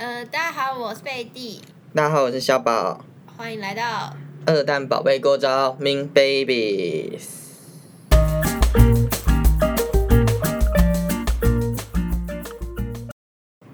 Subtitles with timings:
[0.00, 1.60] 呃，大家好，我是贝蒂，
[1.94, 3.04] 大家好，我是小宝，
[3.36, 7.20] 欢迎来到二蛋宝贝过招 Min Babies。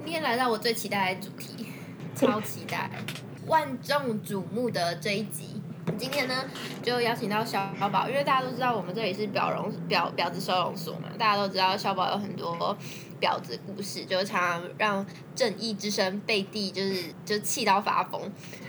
[0.05, 1.69] 今天来到我最期待的主题，
[2.17, 2.91] 超期待，
[3.47, 5.63] 万众瞩目的这一集。
[5.97, 6.35] 今天呢，
[6.83, 12.77] 就邀请到小宝，因为大家都知道我们这里是表容表表子收容所嘛，大家都知道小宝有很多
[13.21, 18.21] 婊子故事，就常常让正义之声贝蒂就是就气到发疯。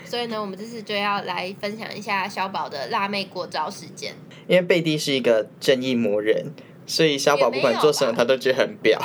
[0.05, 4.13] 所以呢，我们这次就要来分享一下小宝的辣妹过招事件。
[4.47, 6.53] 因为贝蒂是一个正义魔人，
[6.85, 8.97] 所以小宝不管做什么，他都觉得很婊。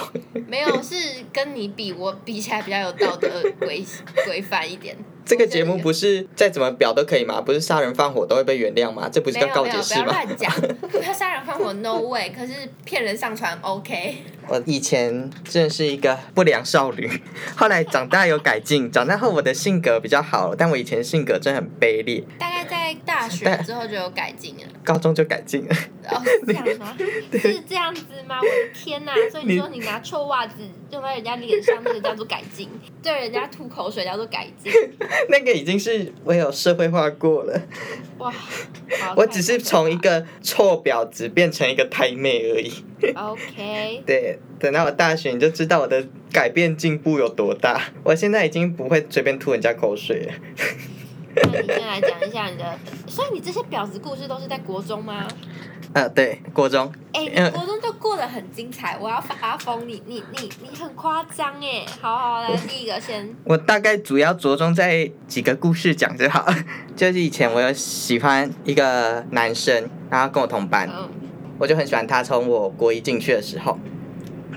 [0.46, 0.94] 没有，是
[1.32, 3.84] 跟你比，我比起来比较有道德规
[4.24, 4.96] 规范一点。
[5.24, 7.40] 这个节目不是再怎么表都可以吗？
[7.40, 9.08] 不是杀人放火都会被原谅吗？
[9.10, 10.06] 这不是叫告解释吗？
[10.06, 10.52] 不要乱讲，
[11.06, 12.52] 要杀人放火 no way，可是
[12.84, 14.16] 骗人上传 OK。
[14.48, 17.08] 我以前真的是一个不良少女，
[17.56, 22.22] 后来长大有改进，长大后我的性格比较好了，但我以前性格真的很卑劣。
[22.38, 25.76] 大概在大学之后就有改进了，高中就改进了。
[26.10, 26.96] 哦， 是这样吗？
[27.32, 28.40] 是这样子吗？
[28.40, 29.12] 我的天哪！
[29.30, 30.54] 所以你说你拿臭袜子
[30.90, 32.66] 用在人家脸上，那个叫做改进；
[33.00, 34.72] 对人家吐口水叫做改进。
[35.30, 37.62] 那个已经是我有社会化过了。
[38.18, 38.32] 哇！
[39.16, 42.72] 我只是从一个臭婊子变成一个太妹而已。
[43.14, 44.02] OK。
[44.04, 47.80] 对，等到我大学你就知道我的改变进步有多大。
[48.02, 50.32] 我现在已经不会随便吐人家口水了。
[51.34, 55.26] 那你先来讲一下你的，所以你这些婊子故事都是在国中吗？
[55.94, 56.90] 呃，对，国中。
[57.12, 59.86] 哎，国中就过得很精彩，我要发疯！
[59.86, 61.84] 你你你你很夸张哎！
[62.00, 63.28] 好好来，第一个先。
[63.44, 66.46] 我大概主要着重在几个故事讲就好。
[66.96, 70.88] 就是以前我有喜欢一个男生，然后跟我同班，
[71.58, 72.22] 我就很喜欢他。
[72.22, 73.78] 从我国一进去的时候，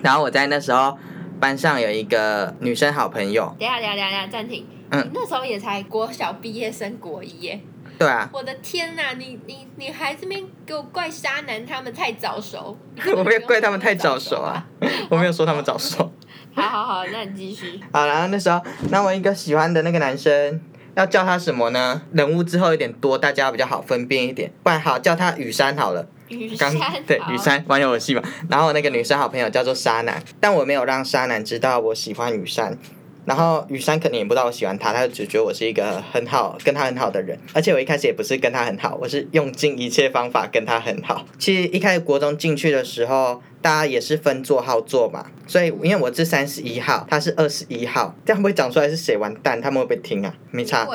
[0.01, 0.97] 然后我在那时候
[1.37, 3.53] 班上有一个女生好朋友。
[3.59, 4.65] 等下等下等下暂停。
[4.91, 5.11] 嗯。
[5.13, 7.59] 那时候也才国小毕业生，国一耶。
[7.97, 12.77] 对啊，我的天呐，你你你还这边给我怪渣男他们太早熟，
[13.15, 14.65] 我没有怪他们太 早熟啊，
[15.09, 16.11] 我没有说他们早熟。
[16.53, 17.79] 好好好，那你继续。
[17.93, 20.59] 好，然后那时候，那我一个喜欢的那个男生，
[20.95, 22.01] 要叫他什么呢？
[22.11, 24.51] 人物之后有点多，大家比较好分辨一点。
[24.61, 26.05] 不然好叫他雨山好了。
[26.27, 26.73] 雨山。
[27.05, 28.21] 对，雨山玩游戏嘛。
[28.49, 32.77] 然后那个女生好朋友叫做沙男，但我没有让沙男知道我喜欢雨山。
[33.25, 41.25] 然后雨山肯定也不知道我喜欢他，他就只觉得我是一个很好跟他很好的人，而且我一开始也不是跟他很好，我是用尽一切方法跟他很好。
[41.39, 50.33] 其实一开始国中进去的时候，大家也是分座号坐嘛，所以因为我是三十一号，他是二十一号，这样不会讲出来是谁完蛋，他们会不会听啊？
[50.51, 50.85] 没差，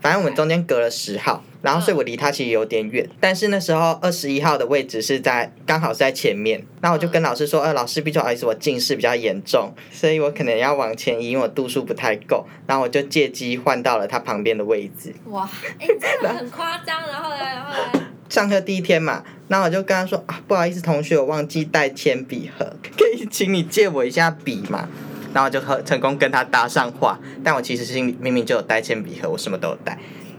[0.00, 1.42] 反正我们中间隔了十号。
[1.64, 6.62] 然后，所以我离他其实有点远，但是那时候二十一号的位置是在刚好是在前面。
[6.82, 15.14] 那我就跟老师说：“呃，老师，不好意思，我近视比较严重，所以我可能要往前移，因为我度数不太够。”然后我就借机换到了他旁边的位置。
[15.30, 15.48] 哇，
[15.80, 17.00] 哎， 真的很夸张。
[17.08, 18.04] 然后呢，然后呢？
[18.28, 24.86] 上课第一天嘛，那我就跟他说：“啊，不好意思，同学，我忘记带铅笔盒， 可以请你借我一下笔嘛？”
[25.32, 27.18] 然后就和成功跟他搭上话。
[27.42, 29.98] 但我其实心里明明就有带铅笔盒，我什么都有带。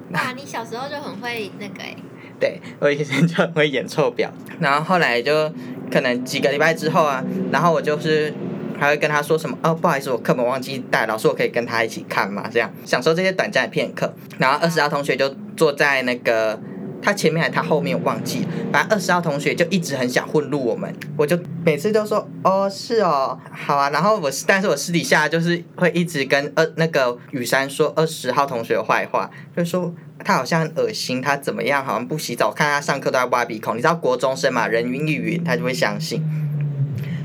[0.14, 1.96] 哇，你小时候就很会那个哎！
[2.40, 4.30] 对，我以前就很会演臭婊，
[4.60, 5.52] 然后后来就
[5.92, 8.34] 可能几个礼拜之后啊，然后我就是
[8.80, 12.50] 还会跟他说什么哦，不好意思，我课本忘记带，老师我可以跟他一起看嘛？
[12.52, 14.14] 这样享受这些短暂的片刻。
[14.38, 16.60] 然后二十号同学就坐在那个。
[17.06, 29.94] 他前面还他后面我忘记，反正二十号同学就一直很想混入我们，我就每次都说哦是哦好啊，然后我但是我私底下就是会一直跟二那个雨山说二十号同学的坏话，就说
[30.24, 36.24] 他好像很恶心，他怎么样好像不洗澡，看他上课都在挖鼻孔，你知道国中生嘛，人云亦云，他就会相信，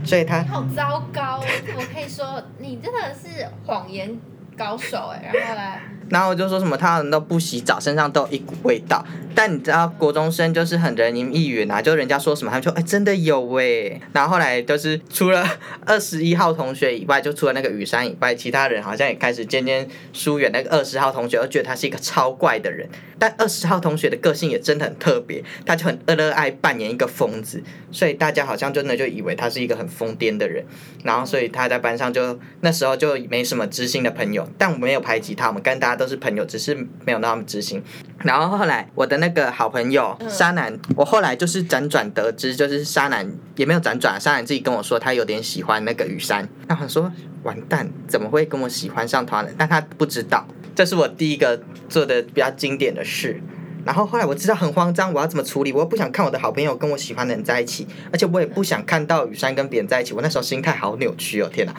[0.05, 1.43] 所以他好糟糕，
[1.75, 4.15] 我可以说你真的是谎言
[4.59, 5.81] 高手哎，然后来。
[6.11, 9.03] 然后我就说什么，他人都不洗澡，身上都有一股味道。
[9.33, 14.01] 但你知道，国中生就是很人云亦云啊，就人家说什么，他们说哎，真的有哎。
[14.13, 15.47] 然后后来就是除了
[15.87, 22.89] 二十一号同学以外，就除了那个雨山以外，其他人好像也开始渐渐疏远那个二十号同学，而觉得他是一个超怪的人。
[23.21, 27.63] 但二十号同学的个性也真的很特别，他就很热爱扮演一个疯子，
[27.93, 30.65] 所以大家好像真的就以为他是一个很疯癫的人。
[31.05, 36.00] 然后所以他在班上就那时候就没什么知心的朋友，但我没有排挤他，我们跟大家。
[36.01, 36.75] 都是朋友，只是
[37.05, 37.83] 没有那么知心。
[38.21, 46.49] 然后后来我的那个好朋友沙男，我后来就是辗转得知，就是沙男也没有辗转，沙男自己跟我说他有点喜欢那个雨山。
[46.67, 47.13] 那我说
[47.43, 49.51] 完蛋，怎么会跟我喜欢上他了？
[49.59, 53.39] 但他不知道，这是我第一个做的比较经典的事。
[53.85, 55.73] 然后后来我知道很慌张，我要怎么处理？
[55.73, 60.13] 我又不想看我的好朋友跟我喜欢的人在一起，而且我也不想看到雨山跟别人在一起。
[60.13, 61.75] 我那时候心态好扭曲哦，天哪！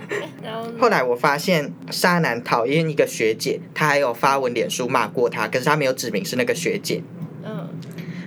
[0.80, 7.02] 后来我发现沙男讨厌一个学姐，他还有发文脸书骂过她，可是他没有指明是那个学姐。
[7.44, 7.68] 嗯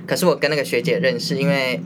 [0.06, 1.80] 可是我跟那个学姐认识，因为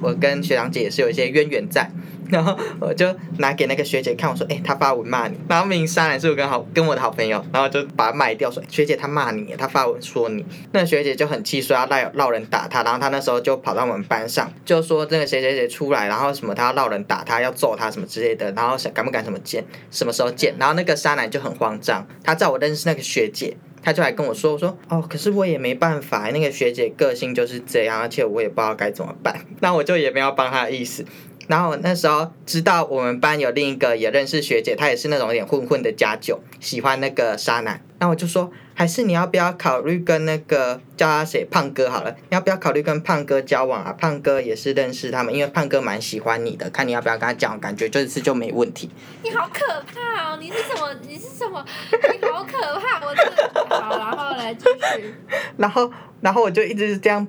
[0.00, 1.90] 我跟学长姐也是有一些渊源在。
[2.30, 12.82] 然后我就拿给那个学姐看，我说：“哎、他发文骂你。”然后明明沙男是我跟好跟我的好朋友，然后就把他卖掉，说：“学姐他骂你，他发文说你。”那学姐就很气，说要闹闹人打他。
[12.82, 20.54] 然后他那时候就跑到我们班上，就说这个谁谁谁出来，然后什么他要闹人打他，要揍他什么之类的，然后想敢不敢什么见，什么时候见。
[20.58, 29.40] 然后那个沙男就很慌张，他知道我认识那个学姐，他就来跟我说：“我说哦，可是我也没办法，那个学姐个性就是这样，而且我也不知道该怎么办。
[29.60, 31.04] ”那我就也没有帮他的意思。
[31.48, 37.80] 然后那时候知道我们班有另一个也认识学姐，她也是那种有点混混的家酒，喜欢那个沙男。
[37.98, 42.14] 那我就说，还是你要不要考虑跟那个叫他谁胖哥好了？
[42.28, 43.90] 你要不要考虑跟胖哥交往啊？
[43.98, 48.90] 胖哥也是认识他们，因为胖哥蛮喜欢你的，看你要不要跟他讲，感觉这次就没问题。
[49.22, 50.38] 你好可怕哦！
[50.38, 50.94] 你是什么？
[51.08, 51.64] 你是什么？
[51.90, 53.06] 你好可怕！
[53.06, 55.14] 我真的好，然后来继续。
[55.56, 55.90] 然后，
[56.20, 57.26] 然后我就一直是这样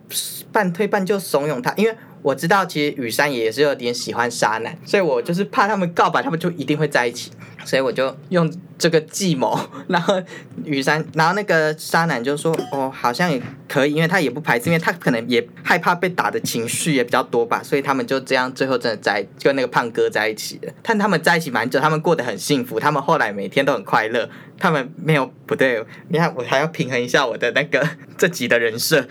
[0.51, 1.95] 半推半就怂恿他，因为
[2.27, 7.31] 我知道其实雨山也是有点喜欢沙男，所以我就是怕他们告白，他们就一定会在一起，
[7.63, 9.57] 所以我就用这个计谋，
[9.87, 10.21] 然后
[10.65, 20.73] 雨山，然后那个沙男就说哦，好像也可以，因为他也不排斥，因为他可能也害怕被打的情绪也比较多吧，所以他们就这样最后真的在跟那个胖哥在一起了。
[20.83, 27.87] 但他们在一起蛮久，他们过得很幸福，他们后来每天都很快乐，他们没有不对，你看我还要平衡一下我的那个
[28.17, 29.07] 这集的人设，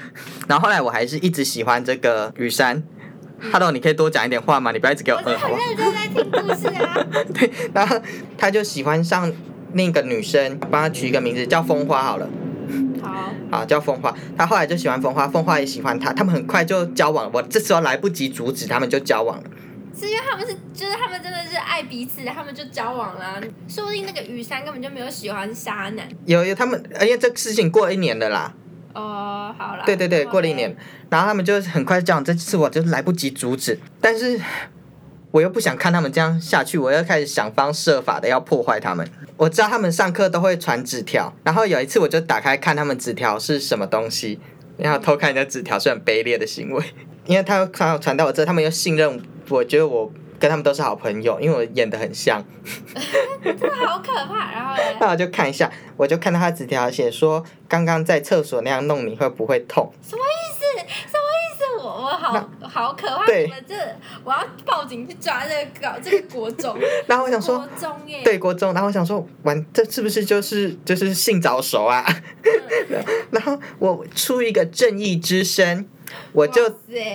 [0.46, 2.82] 然后后来我还是一直喜欢这个雨山。
[3.52, 4.72] Hello，你可以多讲一点话吗？
[4.72, 5.60] 你不要一直给我我是嗯，好不好？
[5.60, 7.06] 很认真在听故事啊。
[7.34, 8.00] 对，然后
[8.38, 9.30] 他就喜欢上
[9.74, 12.28] 另一个女生，帮他取一个名字叫风花好了，
[13.02, 14.14] 好，好叫风花。
[14.36, 17.30] 他后来就喜欢风花，风花也喜欢他，他们很快就交往了。
[17.32, 19.44] 我这时候来不及阻止，他们就交往了。
[19.98, 26.06] 是因为他们是，就是他们真的是爱彼此，他们就交往了、说不定那个雨山根本就没有喜欢沙男。
[26.26, 28.54] 有有他们，因为这个事情过一年了啦。
[28.96, 29.82] 哦，好啦。
[29.84, 30.74] 对对对，过了一年，
[31.10, 34.40] 然后他们就很快这样，这次我就来不及阻止，但是
[35.30, 39.06] 我又不想看他们这样下去，我又开始想方设法的要破坏他们。
[39.36, 44.40] 我知道他们上课都会传纸条，然后有一次我就打开看他们纸条是什么东西，
[44.78, 46.82] 然后偷看人家纸条是很卑劣的行为，
[47.26, 49.20] 因为他刚好传到我这，他们又信任
[49.50, 52.44] 我，觉得我跟他们都是好朋友，因为我演的很像。
[53.42, 54.52] 真的好可怕。
[54.52, 59.92] 然后嘞，那我就看一下，我就看到他纸条写说，刚刚在厕所那样弄你会不会痛？
[60.02, 60.64] 什么意思？
[61.06, 61.76] 什么意思？
[61.78, 63.26] 我我好好可怕！
[63.26, 63.74] 对你们这，
[64.24, 66.76] 我要报警去抓这个搞这个国中。
[67.06, 68.22] 然后我想说国，中耶。
[68.24, 72.04] 对国中，然后我想说，完，这是不是就是就是性早熟啊？
[72.90, 73.04] 嗯。
[73.30, 75.86] 然后我出一个正义之声，
[76.32, 76.68] 我就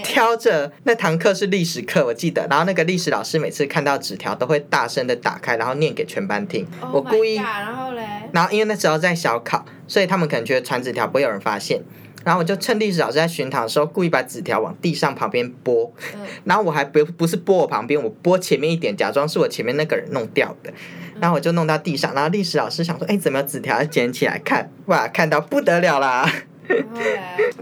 [0.03, 6.67] 挑着那堂课是历史课，我记得，然后那个历史老师每次看到纸条都会大声的打开，然后念给全班听。
[6.81, 8.03] Oh 我故意 God，然后嘞，
[8.33, 11.81] 然后因为那时候在小考，所以他们可能觉得传纸条不会有人发现。
[12.23, 20.71] 然后我就趁历史老师在巡堂的时候，故意把纸条往地上旁边拨，嗯 然后我还不不是拨我旁边，我拨前面一点，假装是我前面那个人弄掉的。
[21.19, 23.83] 然后我就弄到地上，然后历史老师想说，哎，怎么有纸条？
[23.83, 26.31] 捡起来看，哇，看到不得了啦！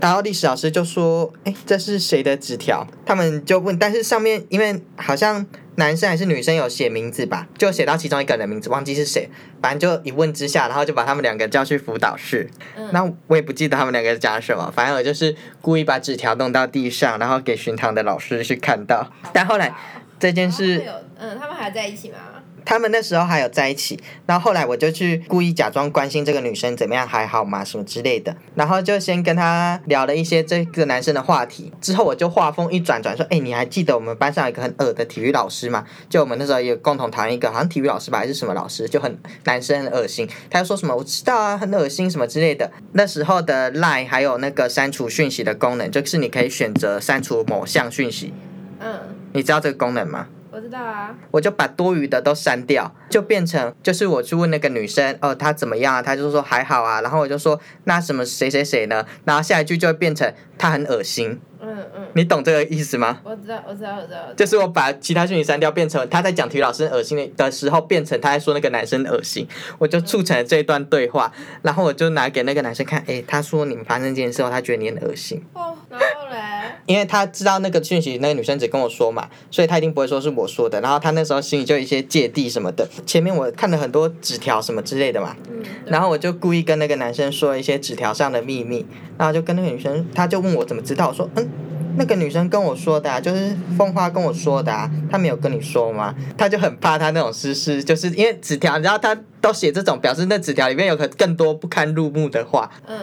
[0.02, 5.46] 然后历史老师就说：“哎，这是谁的纸条？”他们就问，但是上面因为好像
[5.76, 9.30] 男生还是女生有写名字吧，就写到其中一个人的名字，忘记是谁。
[9.62, 12.50] 反正就一问之下，然后就把他们两个叫去辅导室。
[12.76, 19.12] 嗯，那我也不记得他们两个讲什么，反正我就是故意把纸条弄到地上，然后给巡堂的老师去看到。
[19.34, 19.74] 但后来
[20.18, 20.82] 这件事
[21.18, 22.18] 嗯，他们还在一起吗？
[22.70, 27.66] 他们那时候还有在一起，然后后来我就去故意假装关心这个女生怎么样，还好吗？
[27.66, 31.74] 什么之类的，然后就先跟她聊了一些这个男生的话题。
[31.82, 35.84] 之后我就话锋一转转说，哎，你还记得我们班上有一个很恶的体育老师吗？
[36.08, 40.30] 就我们那时候也共同讨厌一个好像体育老师吧，还是什么老师，就很男生很恶心。
[40.52, 42.72] 他就说什么我知道啊，很恶心什么之类的。
[42.92, 48.32] 那时候的 Line 还有那个删除讯息的功能，就是你可以选择删除某项讯息，
[48.80, 49.00] 嗯，
[49.34, 50.28] 你知道这个功能吗？
[50.52, 51.16] 我知道啊。
[51.32, 56.02] 我就把多余的都删掉，就变成就是我去问那个女生，哦，她怎么样啊？
[56.02, 59.06] 她就说还好啊，然后我就说那什么谁谁谁呢？
[59.26, 63.20] 然后下一句就会变成她很恶心，嗯嗯，你懂这个意思吗？
[63.24, 64.20] 我知道，我知道，我知道。
[64.36, 69.48] 就是我把其他讯息删掉，变成他在讲体育老师恶心的的时候，变成他在说那个男生恶心，
[69.78, 76.38] 我就促成了这一段对话，然后我就拿给那个男生看，诶，他说你们发生这件事后，他觉得你很恶心，哦，然后嘞，
[76.86, 80.80] 因为他知道那个讯息，那个女生只跟我说嘛，所以他一定不会说是我说的。
[80.82, 82.88] 然后他那时候心里就有一些芥蒂什么的。
[83.06, 88.86] 前面我看了很多纸条什么之类的嘛，嗯嗯，然后我就故意跟那个男生说一些纸条上的秘密，
[89.18, 91.49] 然后就跟那个女生，他就问我怎么知道，我说嗯。
[91.98, 96.14] 那个女生跟我说的、啊，就是风花跟我说的啊，她没有跟你说吗？
[96.38, 102.98] 她就很怕她那种私事，就是因为纸条，然后她都写这种，表示那纸条里面有很更多不堪入目的话，嗯，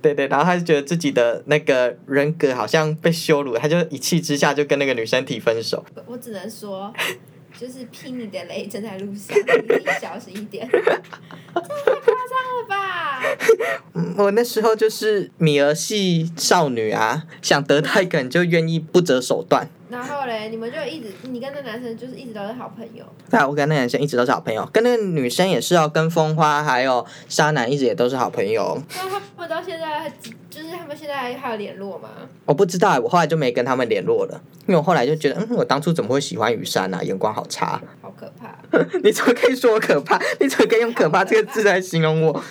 [0.00, 5.84] 对对，然后她就觉得自己的那个人格好像被羞辱，她就一气之下就跟那个女生提分手。
[5.94, 6.92] 我我只能说，
[7.58, 10.68] 就是 劈你的雷正在路上，你小心一点。
[10.72, 13.22] 这也太夸张了吧！
[14.24, 19.68] 我那时候就是米儿系少女啊，想得到一个人就愿意不择手段。
[19.92, 23.04] 然后嘞，你们就一直，你跟那男生就是一直都是好朋友。
[23.30, 28.80] 对啊，我跟那男生一直都是好朋友，跟那个女生也是哦，跟风花还有沙男一直也都是好朋友。
[28.96, 30.08] 那他们到现在还，
[30.48, 32.08] 就是他们现在还有联络吗？
[32.46, 37.02] 我不知道欸，我后来就没跟他们联络了，因为我后来就觉得，嗯，我当初怎么会喜欢雨山啊？
[37.02, 37.78] 眼光好差。
[38.00, 38.56] 好可怕！
[39.04, 40.18] 你怎么可以说我可怕？
[40.40, 42.42] 你怎么可以用可怕这个字来形容我？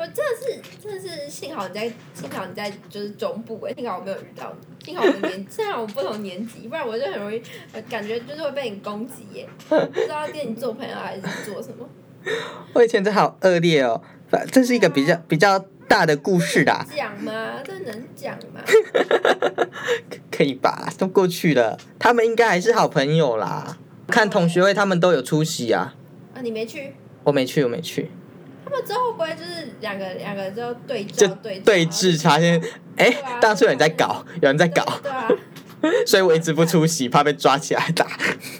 [0.00, 7.42] 我真的是，真的是，幸好你在，幸好你在就是中部哎，幸好我没有遇到你，幸好我们年， 幸好我们不同年级，不然我就很容易，
[7.72, 11.86] 呃感觉就是会被你攻击耶， 不知道跟你做朋友还是做什么。
[12.72, 17.60] 我以前真好恶劣哦，反这是一个比较比较大的故事啦，讲吗？
[17.62, 18.62] 这能讲吗？
[20.30, 20.90] 可以吧？
[20.96, 23.76] 都过去了，他们应该还是好朋友啦。
[24.08, 25.94] 看同学会，他们都有出席啊，
[26.34, 26.94] 啊，你没去？
[27.22, 28.10] 我没去，我没去。
[28.70, 32.62] 他们之后会不会就是两个两个之后对就照对照对峙，发现
[32.96, 35.28] 哎当初有人在搞，有人在搞，对啊，
[36.06, 38.06] 所以我一直不出席，怕被抓起来打。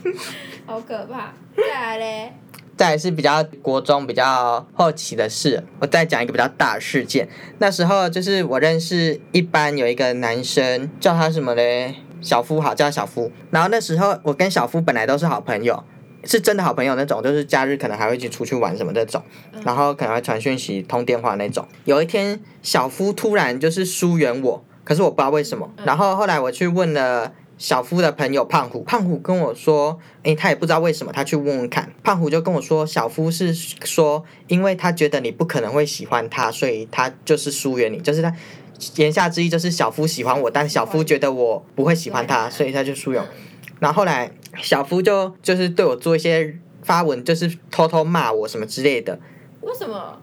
[0.67, 1.33] 好可怕。
[1.57, 2.33] 再来嘞，
[2.77, 7.29] 再来是比较国中比较后期的事，我再讲一个比较大的事件。
[7.59, 11.95] 那时候就是我认识一班有一个男生，叫他什么嘞？
[12.21, 13.31] 小夫好，叫他小夫。
[13.51, 15.83] 然后那时候我跟小夫本来都是好朋友，
[16.25, 19.23] 是真的好朋友那种，就是假日可能还会一起出去玩什么那种，
[19.65, 21.67] 然后可能会传讯息、通电话那种。
[21.85, 25.71] 有一天，小夫突然就是疏远我，可是我不知道为什么。
[25.85, 27.33] 然后后来我去问了。
[27.61, 31.93] 小夫的朋友胖虎，胖虎跟我说，诶，他也不知道为什么，他去问问看。
[32.03, 38.35] 胖虎就跟我说，小夫是说，因为他觉得你不可能会喜欢他，所以他就是疏远你，就是他
[38.97, 43.29] 言下之意就是小夫喜欢我，但小夫觉得我不会喜欢他，所以他就疏远我。
[43.79, 49.19] 然后后来小夫就就是对我做一些发文，就是偷偷骂我什么之类的，
[49.61, 50.19] 为什么？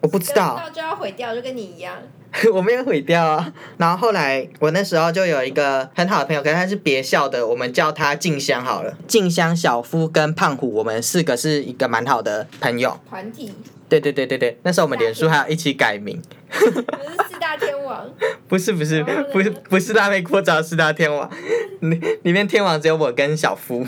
[0.00, 0.56] 我不知道。
[0.56, 1.94] 到就要毁掉，就跟你一样。
[2.52, 3.52] 我没有毁掉啊。
[3.76, 8.96] 然后后来我那时候就有一个很好的朋友，可是他是别校的，我们叫他静香好了。
[9.06, 12.98] 静香、小夫跟胖虎，我们四个是一个蛮好的朋友。
[13.08, 13.52] 团体，
[13.88, 16.20] 对对对对对，那时候我们脸书还要一起改名，
[17.52, 18.10] 大天王。
[18.48, 21.30] 不是不是不是不是大内扩招四大天王，
[21.80, 23.86] 里里面天王只有我跟小夫。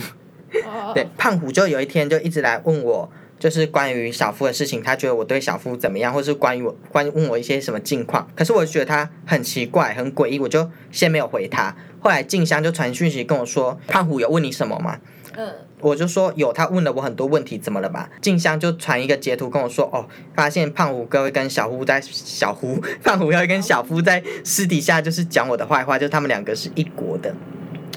[0.64, 8.28] 哦，对，胖虎就有一天就一直来问我，就是关于小夫的事情，他觉得我对小夫怎么样，或是关于我关于问我一些什么近况。
[8.36, 11.74] 可是我觉得他很奇怪，很诡异，我就先没有回他。
[12.00, 14.98] 后来静香就传讯息跟我说，胖虎有问你什么吗？
[15.36, 18.08] 嗯，我就说有，他问了我很多问题，怎么了吧？
[18.20, 27.34] 静香就传一个截图跟我说，哦，发现胖虎哥会跟小夫在小夫 胖虎要跟小夫在私底下就是讲我的坏话，就他们两个是一国的。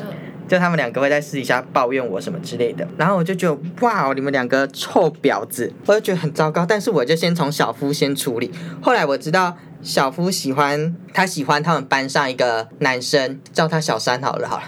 [0.02, 0.06] 嗯，
[0.48, 6.66] 就他们两个会在私底下抱怨我什么之类的，然后我就觉得哇，你们两个臭婊子，我就觉得很糟糕。
[6.66, 8.52] 但是我就先从小夫先处理。
[8.82, 14.64] 后来我知道小夫喜欢他喜欢他们班上一个男生，叫他小三好了好了。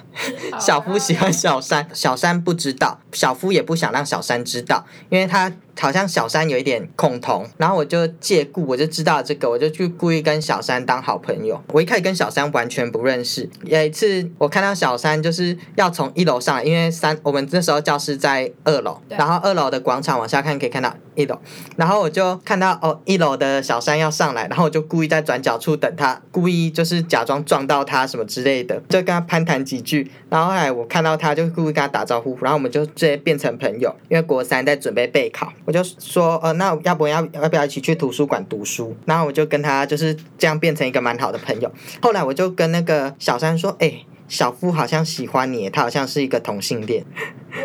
[0.59, 11.61] 小夫喜欢小三，小三不知道，小夫也不想让小三知道，因为他好像小三有一点恐同，然后我就借故我就知道这个，我就去故意跟小三当好朋友。
[11.69, 21.39] 我一开始跟小三完全不认识，有一次我看到小三就是要从一楼上来，因为三我们那时候教室在二楼，然后二楼的广场往下看可以看到一楼，
[21.75, 47.03] 然后我就看到哦一楼的小三要上来，然后我就故意在转角处等他，故意就是假装撞到他什么之类的，就跟他攀谈几句，然后后来我看到他就故意跟他打招呼，然后我们就直接变成朋友，因为国三在准备备考，我就说呃那要不要要不要一起去图书馆读书，然后我就跟他就是这样变成一个蛮好的朋友，后来我就跟那个小三说，哎、小夫好像喜欢你，他好像是一个同性恋，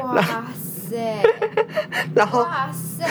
[0.03, 0.45] 哇
[0.89, 1.23] 塞，
[2.15, 3.05] 然后哇塞，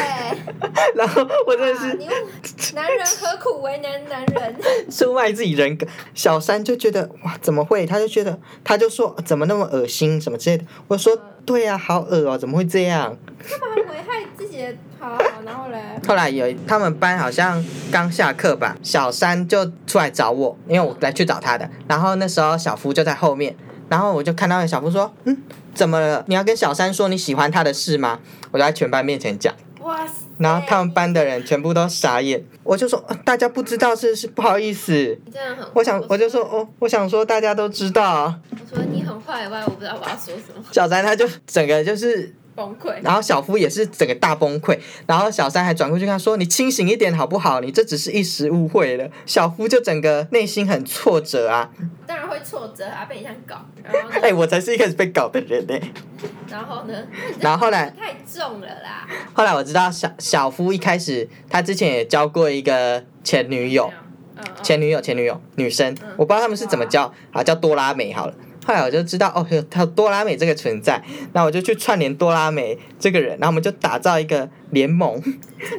[0.95, 1.93] 然后我真的是
[2.75, 4.55] 男人何苦为难男人？
[4.89, 5.85] 出卖自己人格。
[6.13, 7.85] 小三就觉得哇，怎么会？
[7.85, 10.65] 他就觉得，他就说怎么那么恶心什么之类的。
[10.87, 13.15] 我说对呀、好恶哦，怎么会这样？
[13.49, 14.65] 干嘛危害自己
[14.99, 15.77] 好，然后嘞，
[16.07, 21.69] 后来有他们班好像刚下课吧，小三就出来找我，因为我来去找他的。
[21.87, 23.55] 然后那时候小夫就在后面，
[23.89, 25.37] 然后我就看到小夫说，嗯，
[25.73, 26.23] 怎么了？
[26.27, 28.19] 你要跟小三说你喜欢他的事吗？
[28.51, 29.53] 我就在全班面前讲。
[29.81, 34.93] 哇塞，然后他们班的人全部都傻眼，我就说、呃大家不知道是是不好意思，
[35.25, 38.39] 你真的很，我想我就说哦，我想说大家都知道啊。
[38.51, 42.93] 我说你很坏以外，我不知道我要说什么，小三他就整个就是，崩溃。
[43.01, 47.59] 然后小夫也是整个大崩溃，然后小三还转过去跟他说：“你清醒一点好不好？
[47.59, 51.69] 你这只是一时误会了。”小夫就整个内心很挫折啊，
[52.05, 55.79] 当然会挫折啊，被你这样搞，然后呢，哎、我才是一开始被搞的人呢、
[56.49, 56.93] 然后呢，
[57.39, 57.89] 然后后来？
[57.91, 63.91] 太重了啦，后来我知道小小夫一开始他之前也交过一个前女友，
[64.61, 68.33] 前女友前女友女生，我不知道他们是怎么叫，啊叫多拉美好了。
[68.65, 71.03] 后来我就知道哦，有他有多拉美这个存在，
[71.33, 75.21] 那我就去串联多拉美这个人，然后我们就打造一个联盟，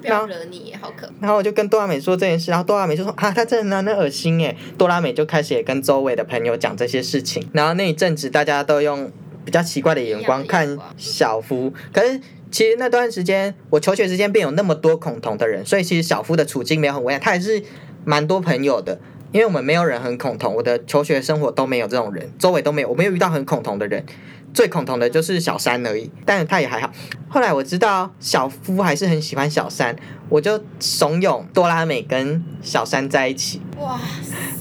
[0.00, 1.12] 不要惹你，好可怕。
[1.20, 4.56] 然后我就跟多拉美说这件事，然后多拉美就说啊，他真的很恶心耶。
[4.76, 9.10] 多拉美就开始也跟周围的朋友讲这些事情，然后那一阵子大家都用
[9.44, 12.20] 比较奇怪的眼光看小夫，可是。
[12.50, 17.60] 其实那段时间，我求学之间便有那么多恐同的人，所以其实小夫的处境没有很危险，他还是
[18.04, 18.96] 蛮多朋友的。
[19.34, 24.06] 因为我们没有人很恐同，我的求学生活都没有这种人，周围都没有，我没有遇到很恐同的人。
[24.54, 26.88] 最恐同的就是小三而已，但是他也还好。
[27.28, 29.96] 后来我知道小夫还是很喜欢小三，
[30.28, 33.98] 我就怂恿多拉美跟小三在一起，哇！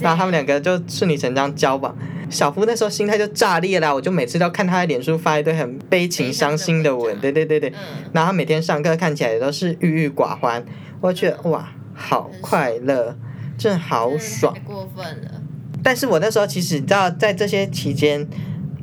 [0.02, 1.96] 然后他们两个就顺理成章交往。
[2.32, 7.70] 小夫那时候心态就炸裂啦，我就每次都看他的脸书发一堆很悲情伤心的文，对对对对。
[7.70, 10.66] 嗯，然后他每天上课看起来都是郁郁寡欢，
[11.00, 13.16] 我觉得哇，好快乐，真
[13.58, 14.60] 的好爽太。
[14.62, 15.42] 过分了。
[15.84, 18.26] 但是我那时候其实你知道，在这些期间，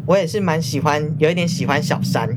[0.06, 2.28] 我也是蛮喜欢，有一点喜欢小三。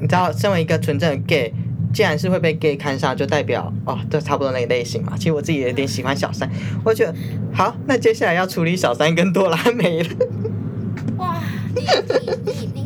[0.00, 1.54] 你知道，身为一个纯正的 gay，
[1.94, 5.12] 既然是会被 gay 看上，就代表哦，都差不多那个类型嘛。
[5.16, 6.50] 其实我自己有点喜欢小三，
[6.84, 7.14] 我觉得
[7.52, 10.08] 好，那接下来要处理小三跟多拉美了。
[11.18, 11.40] 哇，
[11.76, 12.81] 你你你你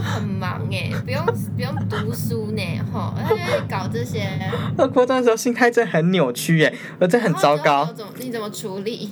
[0.00, 1.24] 很忙哎，不用
[1.56, 4.28] 不用读书呢，吼，他就会搞这些，
[4.76, 9.10] 那高中的时候心态真的很扭曲哎，我真很糟糕怎么你怎么处理？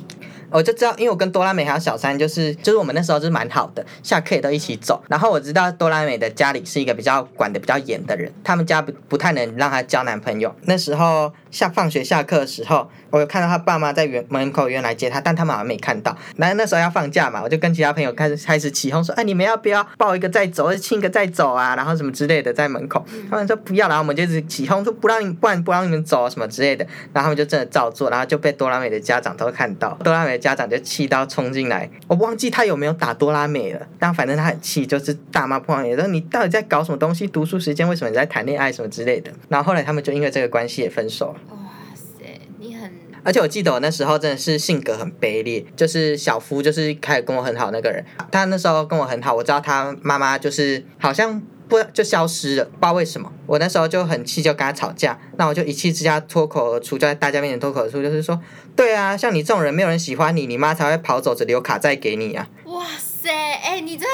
[0.50, 5.02] 我就知道，因为我跟多拉美还有小三，就是就是我们那时候就是蛮好的，下课也都一起走。
[5.08, 10.54] 然后我知道多拉美的家里是一个比较管的比较严的人，他们家不不太能让她交男朋友。
[10.62, 16.16] 那时候下放学下课的时候，我有看到他爸妈在园门口原来接她，但他们好像没看到。
[16.36, 21.76] 然后那时候要放假嘛，我就跟其他朋友开始开始起哄说，哎，你们要不要抱一个再走，或者亲一个再走啊？
[21.76, 26.84] 然后什么之类的在门口，他们说不要，然后我们就一直起哄说不让你，不然不让你们走啊什么之类的。
[27.12, 37.26] 然后他们就真的照做，然后就被多拉美的家长都看到，多拉美的家长就气到冲进来，我忘记他有没有打哆啦美了，但反正他很气，就是大骂破坏，说你到底在搞什么东西？
[37.26, 39.30] 读书时间为什么你在谈恋爱什么之类的？
[39.48, 41.40] 然后后来他们就因为这个关系也分手了。
[41.50, 41.56] 哇
[41.94, 42.90] 塞，你很
[43.24, 53.30] 而且我记得我那时候真的是性格很卑劣，就是小夫就是开始跟我很好那个人，他那时候跟我很好，我知道他妈妈就是好像不就消失了，不知道为什么。
[53.46, 58.40] 我那时候就很气，就跟他吵架，那我就一气之下脱口而出，就在大家面前脱口而出，就是说，
[58.74, 62.48] 对啊，像你这种人，没有人喜欢你，你妈才会跑走，只留卡债给你啊！
[62.64, 64.06] 哇塞，哎，你这，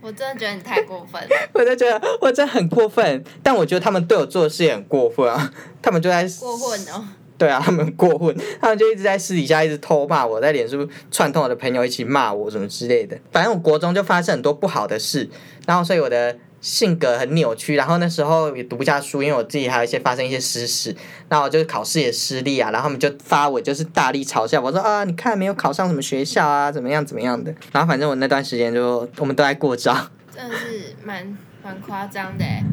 [0.00, 1.28] 我真的觉得你太过分了。
[1.54, 7.04] 我就觉得我真的很过分，但我觉得他们对我做的事也很过分啊， 他们就在过分哦，
[7.36, 13.18] 对啊，他们过分，他们就一直在私底下一直偷骂我，在脸书串通我的朋友一起骂我什么之类的。
[13.30, 15.28] 反正我国中就发生很多不好的事，
[15.66, 20.94] 然后所以我的性格很扭曲，然后那时候也读不下书，因为我自己还有一些发生一些私事，
[21.28, 27.54] 那我就是考试也失利啊，然后他们就发我就是大力嘲笑我说啊，你看没有考上什么学校啊，怎么样怎么样的。
[27.72, 29.94] 然后反正我那段时间就我们都在过招。
[30.34, 32.64] 真的是蛮蛮夸张的哎。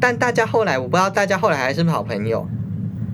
[0.00, 2.48] 但大家后来，我不知道大家后来还是不是好朋友。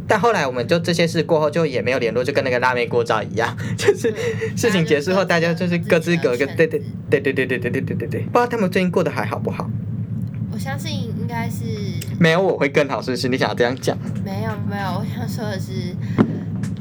[0.07, 4.15] 但后来我们就这些事过后就也没有联络，就跟那个辣妹过招一样， 就是
[4.55, 9.67] 事情结束后大家就是各自各个，对对对对对对对对对对对，不知道他们最近过得还好不好？
[10.55, 11.65] 我相信应该是
[12.21, 13.29] 没有我会更好，是不是？
[13.29, 13.99] 你想要这样讲？
[14.25, 15.73] 没有没有，我想说的是，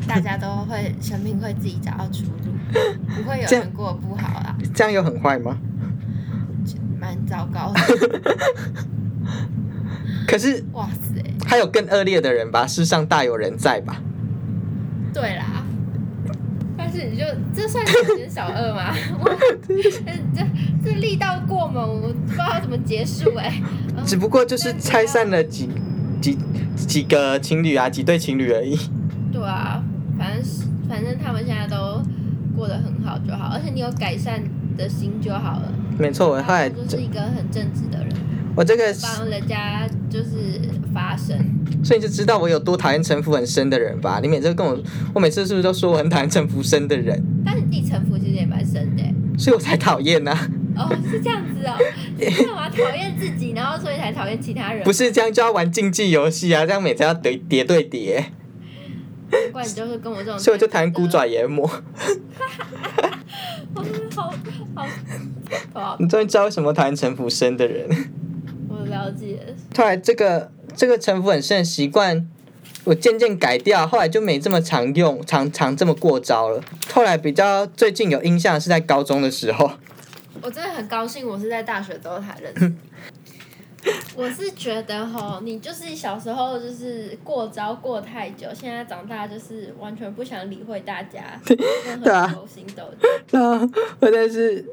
[0.08, 2.54] 大家都会生命会自己找到出路，
[3.16, 5.58] 不会有人过得不好啦，这样有很坏吗？
[7.02, 8.22] 蛮糟糕的。
[10.28, 14.00] 可是哇塞，还有更恶劣的人吧，世上大有人在吧？
[15.12, 15.63] 对啦。
[16.94, 17.24] 但是你就
[17.56, 18.94] 这算是减小二吗？
[19.26, 19.32] 哇，
[19.68, 20.46] 这这
[20.84, 23.62] 这力道过猛，我不知道怎么结束哎、
[23.98, 25.68] 嗯 只不过就是拆散了几
[26.22, 26.38] 几
[26.76, 28.78] 几个情侣啊，几对情侣而已。
[29.32, 29.84] 对啊，
[30.18, 32.02] 反正是反正他们现在都
[32.56, 34.42] 过得很好就好，而且你有改善
[34.78, 35.72] 的心就好了。
[35.98, 38.10] 没错，我后来就是一个很正直的人，
[38.56, 40.62] 我这个帮人家就是
[40.94, 41.38] 发声。
[41.84, 44.20] 所以你就知道我有多讨厌城府很深的人吧？
[44.22, 44.78] 你每次跟我，
[45.14, 47.22] 我每次是不是都说我很讨厌城府深的人？
[47.46, 50.32] 但是你自己城府其实也蛮深的欸，所以我才讨厌呐。
[50.78, 51.76] 哦，是这样子哦，
[52.18, 54.84] 你干嘛讨厌自己，然后所以才讨厌其他人？
[54.84, 58.32] 不是这样就要玩竞技游戏啊，这样每次要对叠对叠，
[59.30, 61.68] 难怪你就是跟我这种，所以我就谈骨爪研磨。
[64.16, 64.34] 好好
[64.76, 64.88] 好，
[65.74, 67.90] 好，你终于知道为什么讨厌城府深的人。
[68.94, 69.40] 我了解。
[69.76, 72.28] 后来这个这个城府很深的习惯，
[72.84, 76.64] 我渐渐改掉，后来就没这么常用，常常这么过招了。
[76.94, 79.72] 后来比较最近有印象是在高中的时候，
[80.42, 82.76] 我真的很高兴，我是在大学之后才认识你。
[84.16, 91.38] 我是觉得哈，你就是小时候就是过招过太久，现在长大就是完全不想理会大家，
[91.86, 93.10] 任何勾心斗角。
[93.32, 94.66] 然后我真是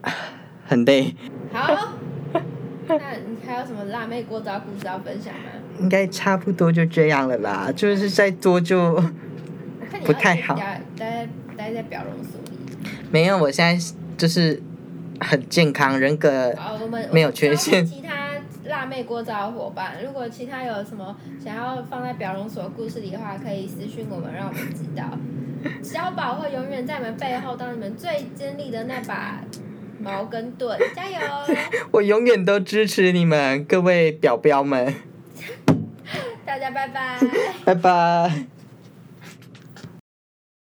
[0.66, 1.14] 很累，
[1.52, 1.92] 好，
[3.58, 5.40] 还有什么辣妹过招故事要分享吗？
[5.80, 7.72] 应该差不多就这样了啦。
[7.74, 9.02] 就是再多就
[10.04, 12.88] 不太好待待待在表容所里。
[13.10, 14.62] 没有，我现在就是
[15.20, 16.54] 很健康，人格
[17.10, 18.28] 没有缺陷其他
[18.66, 25.18] 辣妹过招的伙伴，如果其他有什么想要放在表容所故事里的话，可以私信我们，让我们知道。
[25.82, 29.40] 小宝会永远在你们背后当你们最尖利的那把
[30.00, 31.18] 矛跟盾， 加油！
[31.92, 34.94] 我永远都支持你们，各位表表们，
[36.44, 37.18] 大家拜拜。
[37.64, 38.57] 拜拜。